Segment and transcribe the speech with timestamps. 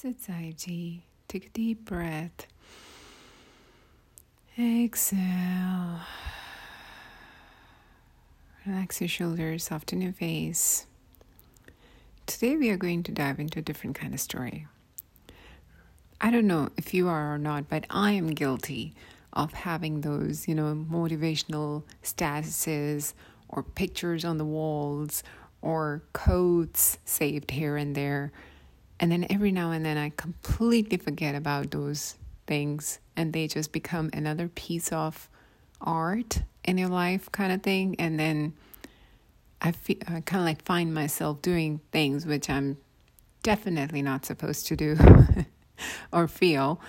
[0.00, 0.54] Sit side
[1.26, 2.46] Take a deep breath.
[4.56, 5.98] Exhale.
[8.64, 10.86] Relax your shoulders, soften your face.
[12.26, 14.68] Today we are going to dive into a different kind of story.
[16.20, 18.94] I don't know if you are or not, but I am guilty
[19.32, 23.14] of having those, you know, motivational statuses
[23.48, 25.24] or pictures on the walls
[25.60, 28.30] or quotes saved here and there
[29.00, 32.16] and then every now and then I completely forget about those
[32.46, 35.28] things and they just become another piece of
[35.80, 37.94] art in your life kind of thing.
[37.98, 38.54] And then
[39.62, 42.78] I, feel, I kind of like find myself doing things which I'm
[43.42, 44.96] definitely not supposed to do
[46.12, 46.80] or feel.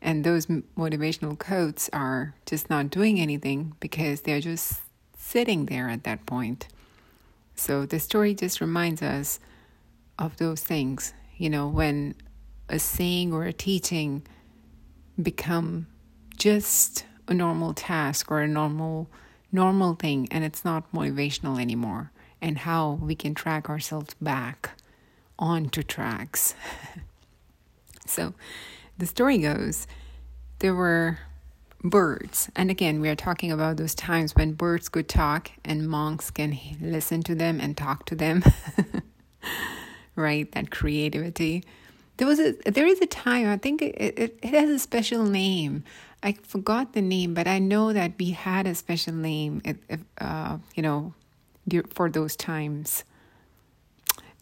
[0.00, 4.80] And those motivational quotes are just not doing anything because they're just
[5.18, 6.68] sitting there at that point.
[7.56, 9.40] So the story just reminds us
[10.18, 12.14] of those things you know, when
[12.68, 14.26] a saying or a teaching
[15.20, 15.86] become
[16.36, 19.08] just a normal task or a normal
[19.50, 24.72] normal thing and it's not motivational anymore and how we can track ourselves back
[25.38, 26.54] onto tracks.
[28.06, 28.34] so
[28.98, 29.86] the story goes
[30.58, 31.18] there were
[31.84, 36.30] birds and again we are talking about those times when birds could talk and monks
[36.30, 38.42] can listen to them and talk to them
[40.18, 40.50] right?
[40.52, 41.64] That creativity.
[42.18, 45.24] There was a there is a time I think it, it, it has a special
[45.24, 45.84] name.
[46.22, 49.62] I forgot the name, but I know that we had a special name.
[50.20, 51.14] Uh, you know,
[51.90, 53.04] for those times.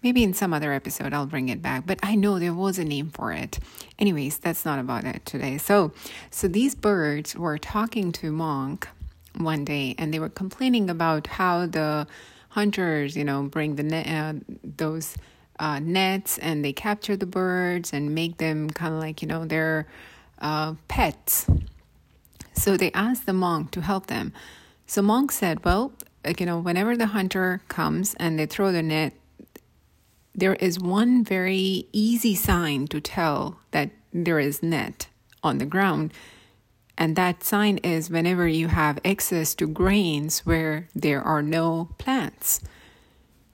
[0.03, 2.85] Maybe in some other episode I'll bring it back, but I know there was a
[2.85, 3.59] name for it.
[3.99, 5.59] Anyways, that's not about it today.
[5.59, 5.93] So,
[6.31, 8.89] so these birds were talking to monk
[9.37, 12.07] one day, and they were complaining about how the
[12.51, 15.17] hunters, you know, bring the uh, those
[15.59, 19.45] uh, nets and they capture the birds and make them kind of like, you know,
[19.45, 19.87] their
[20.41, 21.47] uh, pets.
[22.53, 24.33] So they asked the monk to help them.
[24.87, 25.93] So monk said, well,
[26.39, 29.13] you know, whenever the hunter comes and they throw the net,
[30.35, 35.09] there is one very easy sign to tell that there is net
[35.43, 36.13] on the ground.
[36.99, 42.61] And that sign is whenever you have access to grains where there are no plants.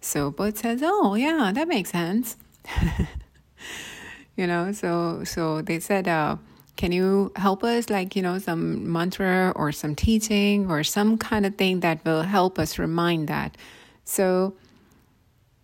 [0.02, 2.36] So Bud says, "Oh, yeah, that makes sense."
[4.36, 6.36] you know, so so they said, uh,
[6.76, 11.46] "Can you help us, like you know, some mantra or some teaching or some kind
[11.46, 13.56] of thing that will help us remind that?"
[14.04, 14.54] So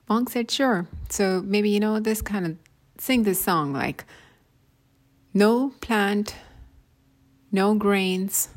[0.09, 2.57] Monk said, "Sure." So maybe you know this kind of
[2.99, 4.05] sing this song like,
[5.35, 6.37] "No plant,
[7.51, 8.51] no grains.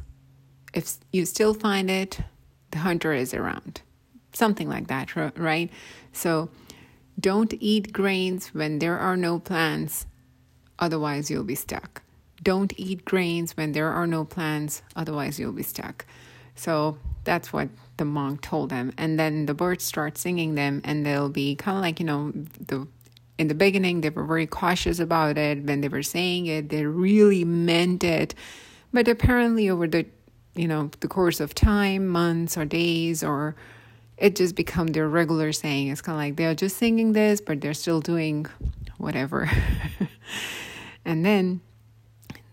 [0.74, 2.20] If you still find it,
[2.70, 3.82] the hunter is around."
[4.34, 5.70] Something like that, right?
[6.14, 6.50] So
[7.20, 10.06] don't eat grains when there are no plants,
[10.80, 12.02] otherwise, you'll be stuck.
[12.42, 16.06] Don't eat grains when there are no plants, otherwise, you'll be stuck.
[16.56, 18.94] So that's what the monk told them.
[18.98, 22.32] And then the birds start singing them, and they'll be kind of like, you know,
[22.32, 22.88] the
[23.38, 25.64] in the beginning, they were very cautious about it.
[25.64, 28.36] When they were saying it, they really meant it.
[28.94, 30.06] But apparently, over the
[30.54, 33.56] you know the course of time, months or days or
[34.22, 35.88] it just become their regular saying.
[35.88, 38.46] It's kind of like they're just singing this, but they're still doing
[39.00, 39.50] whatever.
[41.06, 41.62] and then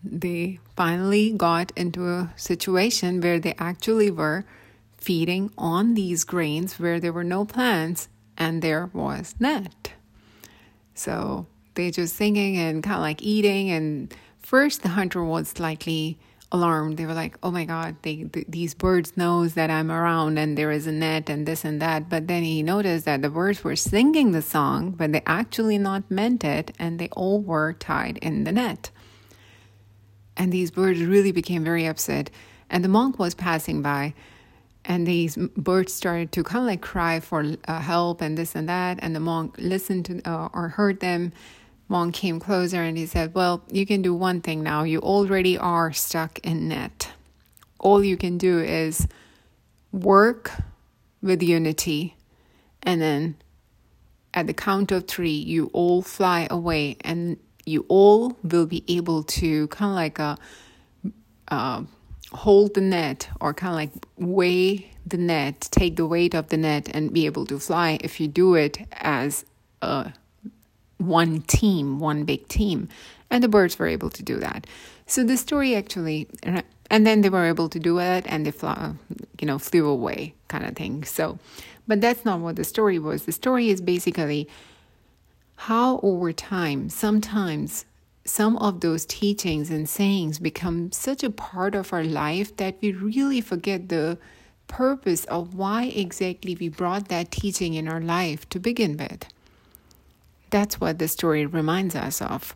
[0.03, 4.45] they finally got into a situation where they actually were
[4.97, 9.93] feeding on these grains where there were no plants and there was net.
[10.95, 13.69] So they just singing and kind of like eating.
[13.69, 16.17] And first, the hunter was slightly
[16.51, 16.97] alarmed.
[16.97, 20.57] They were like, "Oh my God, they, th- these birds knows that I'm around and
[20.57, 23.63] there is a net and this and that." But then he noticed that the birds
[23.63, 28.17] were singing the song, but they actually not meant it, and they all were tied
[28.17, 28.91] in the net.
[30.35, 32.29] And these birds really became very upset.
[32.69, 34.13] And the monk was passing by,
[34.85, 38.69] and these birds started to kind of like cry for uh, help and this and
[38.69, 38.99] that.
[39.01, 41.33] And the monk listened to uh, or heard them
[41.89, 44.83] Monk came closer and he said, Well, you can do one thing now.
[44.83, 47.11] You already are stuck in net.
[47.79, 49.07] All you can do is
[49.91, 50.51] work
[51.21, 52.15] with unity,
[52.83, 53.35] and then
[54.33, 59.23] at the count of three, you all fly away, and you all will be able
[59.23, 60.37] to kind of like a,
[61.51, 61.83] uh, uh,
[62.31, 66.57] hold the net or kind of like weigh the net, take the weight of the
[66.57, 69.45] net, and be able to fly if you do it as
[69.81, 70.13] a
[70.99, 72.87] one team, one big team.
[73.31, 74.67] And the birds were able to do that.
[75.07, 78.93] So the story actually, and then they were able to do it and they fly,
[79.39, 81.03] you know, flew away kind of thing.
[81.03, 81.39] So,
[81.87, 83.25] but that's not what the story was.
[83.25, 84.47] The story is basically
[85.55, 87.85] how over time, sometimes
[88.25, 92.91] some of those teachings and sayings become such a part of our life that we
[92.91, 94.17] really forget the
[94.67, 99.25] purpose of why exactly we brought that teaching in our life to begin with.
[100.49, 102.53] That's what the story reminds us of.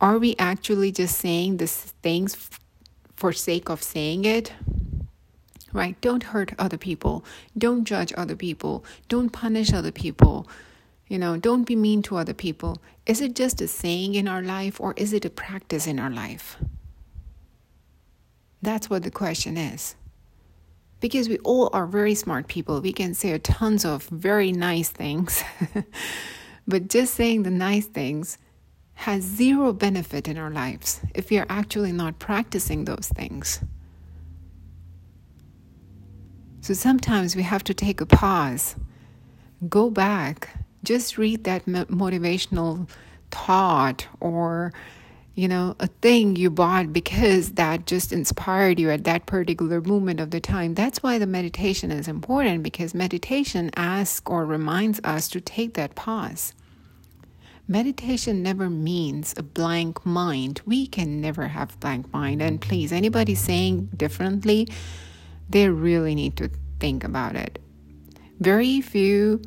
[0.00, 2.36] Are we actually just saying these things
[3.16, 4.52] for sake of saying it?
[5.72, 6.00] Right?
[6.00, 7.24] Don't hurt other people.
[7.56, 8.84] Don't judge other people.
[9.08, 10.46] Don't punish other people.
[11.08, 12.80] You know, don't be mean to other people.
[13.06, 16.10] Is it just a saying in our life or is it a practice in our
[16.10, 16.56] life?
[18.62, 19.94] That's what the question is.
[21.00, 22.80] Because we all are very smart people.
[22.80, 25.42] We can say tons of very nice things.
[26.66, 28.38] but just saying the nice things
[28.94, 33.60] has zero benefit in our lives if we are actually not practicing those things.
[36.60, 38.76] So sometimes we have to take a pause,
[39.68, 40.48] go back,
[40.82, 42.88] just read that motivational
[43.30, 44.72] thought or
[45.34, 50.20] you know a thing you bought because that just inspired you at that particular moment
[50.20, 50.74] of the time.
[50.74, 55.94] That's why the meditation is important because meditation asks or reminds us to take that
[55.94, 56.54] pause.
[57.66, 60.60] Meditation never means a blank mind.
[60.66, 62.42] We can never have blank mind.
[62.42, 64.68] And please anybody saying differently
[65.48, 67.58] they really need to think about it.
[68.38, 69.40] Very few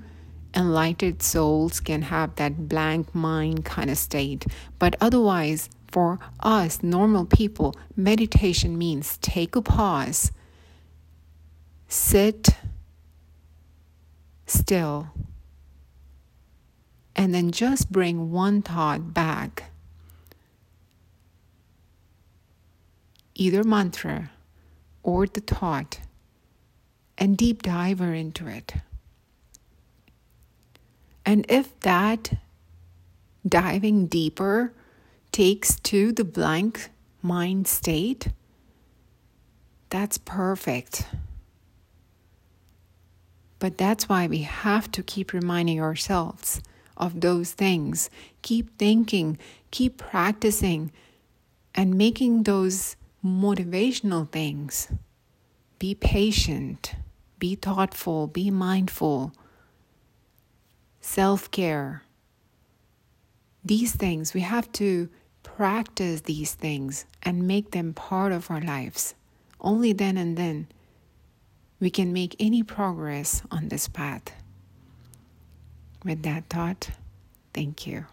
[0.56, 4.46] enlightened souls can have that blank mind kind of state.
[4.80, 10.32] But otherwise, for us normal people, meditation means take a pause,
[11.88, 12.50] sit
[14.46, 15.10] still,
[17.16, 19.72] and then just bring one thought back.
[23.36, 24.32] Either mantra
[25.04, 26.00] or the thought,
[27.18, 28.74] and deep dive into it.
[31.26, 32.34] And if that
[33.48, 34.74] diving deeper
[35.38, 36.90] takes to the blank
[37.22, 38.30] mind state,
[39.92, 41.06] that's perfect.
[43.60, 46.60] But that's why we have to keep reminding ourselves
[46.98, 48.10] of those things.
[48.42, 49.38] Keep thinking,
[49.70, 50.92] keep practicing,
[51.76, 54.88] and making those motivational things.
[55.78, 56.96] Be patient,
[57.38, 59.34] be thoughtful, be mindful
[61.00, 62.02] self care.
[63.64, 65.10] These things, we have to
[65.56, 69.16] practice these things and make them part of our lives.
[69.62, 70.68] Only then and then
[71.80, 74.32] we can make any progress on this path.
[76.04, 76.92] With that thought,
[77.54, 78.06] thank you.